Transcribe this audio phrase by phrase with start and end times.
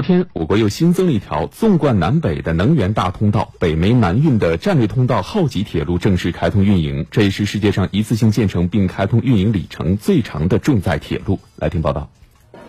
[0.00, 7.04] 昨天，我国又新增了一条纵贯南北的能源大通道——北煤南运的战略通道——浩吉铁路正式开通运营。
[7.10, 11.38] 这也是世界上一次性建成并开通运营里程最长的重载铁路。
[11.56, 12.08] 来听报道。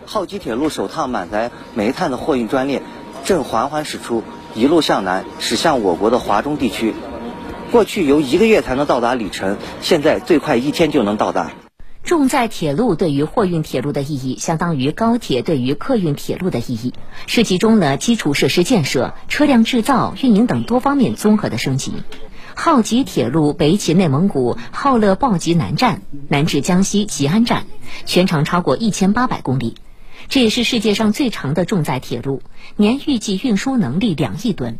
[0.04, 2.82] 浩吉铁路首趟满载煤炭的货运专列
[3.24, 4.22] 正缓缓驶出，
[4.54, 6.92] 一路向南驶向我国的华中地区。
[7.70, 11.50] 过去由一个月才能到达里程，现在最快一天就能到达。
[12.12, 16.92] 重载铁路对于货运铁路的意义，相当于高铁对于客运铁路的意义，
[17.26, 21.94] 是集中了基础设施建设、车辆制造、运营等多方面综合的升级。
[22.54, 27.64] 浩吉铁路北起内蒙古浩勒抱吉南站，南至江西吉安站，
[28.04, 29.76] 全长超过一千八百公里，
[30.28, 32.42] 这也是世界上最长的重载铁路，
[32.76, 34.78] 年预计运输能力两亿吨。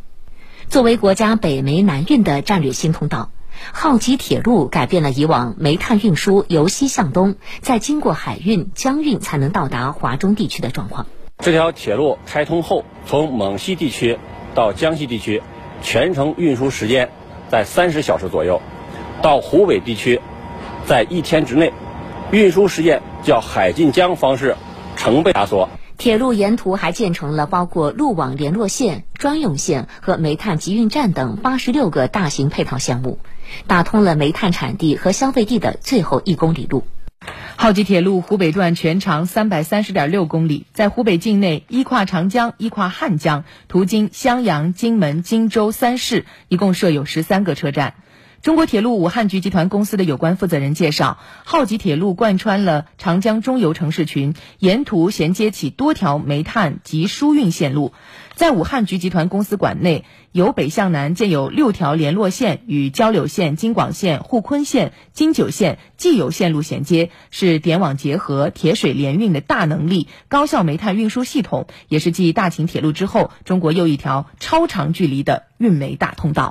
[0.69, 3.31] 作为国家北煤南运的战略新通道。
[3.73, 11.07] 浩吉铁路改变了以往煤炭运输由西向东，再经过海运、江运才能到达华中地区的状况。
[11.39, 14.19] 这条铁路开通后，从蒙西地区
[14.55, 15.43] 到江西地区，
[15.83, 17.11] 全程运输时间
[17.49, 18.61] 在三十小时左右；
[19.23, 20.21] 到湖北地区，
[20.87, 21.73] 在一天之内，
[22.31, 24.57] 运输时间较海进江方式
[24.97, 25.69] 成倍压缩。
[26.03, 33.21] 铁路沿途还建成了包括路网联络线、专用线和煤炭集运站等八十六个大型配套项目。
[33.69, 36.83] 打通了煤炭产地和消费地的最后一公里路。
[37.55, 47.95] 浩吉铁路湖北段全长三百三十点六公里，在湖北境内依跨长江、依跨汉江，途经襄阳、荆门、荆州三市，一共设有十三个车站。
[48.43, 57.93] 中国铁路武汉局集团公司的有关负责人介绍，浩吉铁路贯穿了长江中游城市群，沿途衔接起多条煤炭及输运线路。
[58.35, 76.51] 在武汉局集团公司管内，由北向南建有六条联络线，与交流线、京广线、沪昆线、京九线既有线路衔接，是点网结合、铁水联运的大能力、高效煤炭运输系统，也是继大秦铁路之后，中国又一条超长距离的运煤大通道。